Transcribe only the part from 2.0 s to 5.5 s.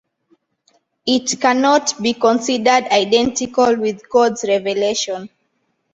be considered identical with God's revelation.